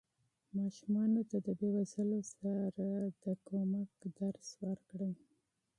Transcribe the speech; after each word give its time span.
ماشومانو 0.57 1.21
ته 1.29 1.37
د 1.45 1.47
غریبانو 1.59 2.19
سره 2.33 2.55
د 2.73 2.77
احسان 3.07 3.69
درس 4.19 4.47
ورکړئ. 4.65 5.13